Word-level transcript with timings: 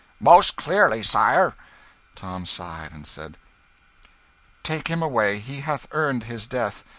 "Most 0.19 0.55
clearly, 0.55 1.03
sire." 1.03 1.53
Tom 2.15 2.47
sighed, 2.47 2.91
and 2.91 3.05
said 3.05 3.37
"Take 4.63 4.87
him 4.87 5.03
away 5.03 5.37
he 5.37 5.61
hath 5.61 5.85
earned 5.91 6.23
his 6.23 6.47
death. 6.47 6.83